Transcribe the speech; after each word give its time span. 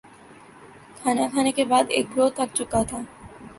کھانا 0.97 1.25
کھانے 1.33 1.51
کے 1.57 1.63
بعد 1.71 1.83
ایک 1.95 2.05
گروہ 2.11 2.29
تھک 2.35 2.49
چکا 2.57 2.81
تھا 2.89 2.99